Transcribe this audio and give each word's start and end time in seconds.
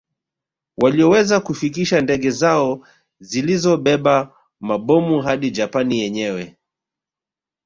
Walioweza 0.77 1.39
kufikisha 1.39 2.01
ndege 2.01 2.31
zao 2.31 2.87
zilizobeba 3.19 4.35
mabomu 4.59 5.21
hadi 5.21 5.51
Japani 5.51 5.99
yenyewe 5.99 6.57